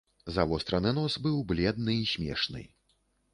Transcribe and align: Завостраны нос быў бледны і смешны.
Завостраны 0.35 0.93
нос 0.99 1.17
быў 1.25 1.37
бледны 1.51 1.99
і 2.05 2.09
смешны. 2.15 2.65